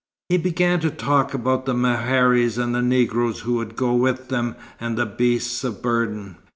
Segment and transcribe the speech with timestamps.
[0.29, 4.55] He began to talk about the meharis and the Negroes who would go with them
[4.79, 6.37] and the beasts of burden.